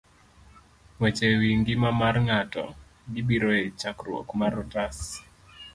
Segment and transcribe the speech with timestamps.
[0.99, 4.97] Weche e Wi Ngima mar Ng'ato.gibiro e chakruok mar otas